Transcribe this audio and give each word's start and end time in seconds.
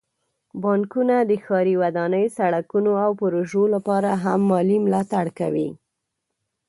بانکونه 0.61 1.15
د 1.29 1.31
ښاري 1.43 1.75
ودانۍ، 1.81 2.25
سړکونو، 2.37 2.91
او 3.03 3.11
پروژو 3.21 3.63
لپاره 3.75 4.09
هم 4.23 4.39
مالي 4.49 4.77
ملاتړ 4.85 5.25
کوي. 5.39 5.69